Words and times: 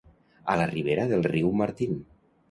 A 0.53 0.53
la 0.59 0.63
ribera 0.69 1.03
del 1.11 1.25
riu 1.27 1.51
Martin. 1.61 2.01